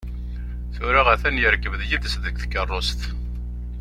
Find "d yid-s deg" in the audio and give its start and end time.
1.79-2.35